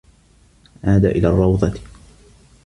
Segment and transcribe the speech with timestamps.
[0.83, 1.79] عاد إلى الرّوضة.